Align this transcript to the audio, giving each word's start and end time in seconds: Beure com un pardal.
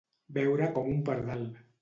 Beure 0.37 0.69
com 0.79 0.89
un 0.95 1.05
pardal. 1.11 1.47